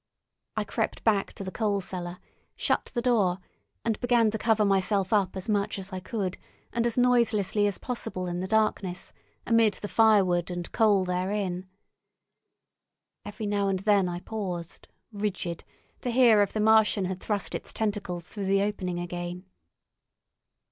I 0.57 0.63
crept 0.63 1.03
back 1.03 1.31
to 1.33 1.43
the 1.43 1.51
coal 1.51 1.79
cellar, 1.79 2.17
shut 2.55 2.85
the 2.95 3.03
door, 3.03 3.37
and 3.85 3.99
began 3.99 4.31
to 4.31 4.39
cover 4.39 4.65
myself 4.65 5.13
up 5.13 5.35
as 5.37 5.47
much 5.47 5.77
as 5.77 5.93
I 5.93 5.99
could, 5.99 6.39
and 6.73 6.87
as 6.87 6.97
noiselessly 6.97 7.67
as 7.67 7.77
possible 7.77 8.25
in 8.25 8.39
the 8.39 8.47
darkness, 8.47 9.13
among 9.45 9.69
the 9.79 9.87
firewood 9.87 10.49
and 10.49 10.71
coal 10.71 11.05
therein. 11.05 11.67
Every 13.25 13.45
now 13.45 13.67
and 13.67 13.77
then 13.77 14.09
I 14.09 14.21
paused, 14.21 14.87
rigid, 15.13 15.63
to 16.01 16.09
hear 16.09 16.41
if 16.41 16.51
the 16.51 16.59
Martian 16.61 17.05
had 17.05 17.19
thrust 17.19 17.53
its 17.53 17.71
tentacles 17.71 18.27
through 18.27 18.45
the 18.45 18.63
opening 18.63 18.97
again. 18.99 19.45